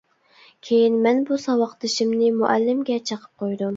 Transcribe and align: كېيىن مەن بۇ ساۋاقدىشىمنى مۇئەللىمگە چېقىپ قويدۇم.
كېيىن 0.69 0.95
مەن 1.03 1.21
بۇ 1.29 1.37
ساۋاقدىشىمنى 1.43 2.31
مۇئەللىمگە 2.41 2.97
چېقىپ 3.11 3.45
قويدۇم. 3.45 3.69